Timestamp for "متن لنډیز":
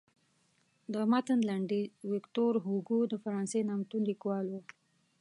1.11-1.87